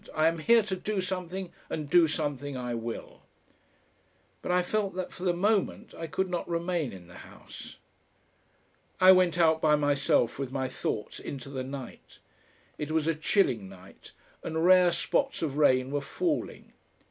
I 0.15 0.25
am 0.25 0.39
here 0.39 0.63
to 0.63 0.75
do 0.75 0.99
something, 0.99 1.53
and 1.69 1.87
do 1.87 2.07
something 2.07 2.57
I 2.57 2.73
will!" 2.73 3.21
But 4.41 4.51
I 4.51 4.63
felt 4.63 4.95
that 4.95 5.13
for 5.13 5.23
the 5.25 5.31
moment 5.31 5.93
I 5.93 6.07
could 6.07 6.27
not 6.27 6.49
remain 6.49 6.91
in 6.91 7.05
the 7.05 7.17
House. 7.21 7.77
I 8.99 9.11
went 9.11 9.37
out 9.37 9.61
by 9.61 9.75
myself 9.75 10.39
with 10.39 10.51
my 10.51 10.67
thoughts 10.67 11.19
into 11.19 11.49
the 11.49 11.63
night. 11.63 12.17
It 12.79 12.89
was 12.89 13.05
a 13.05 13.13
chilling 13.13 13.69
night, 13.69 14.13
and 14.43 14.65
rare 14.65 14.91
spots 14.91 15.43
of 15.43 15.57
rain 15.59 15.91
were 15.91 16.01
falling. 16.01 16.73